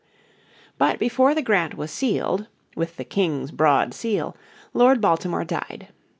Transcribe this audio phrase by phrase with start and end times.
[0.79, 4.35] But before the grant was sealed "with the King's broad seal"
[4.73, 5.89] Lord Baltimore died.